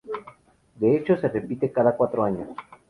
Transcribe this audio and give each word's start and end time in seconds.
Este 0.73 0.97
hecho 0.97 1.15
se 1.17 1.27
repite 1.27 1.71
cada 1.71 1.95
cuatro 1.95 2.23
años. 2.23 2.49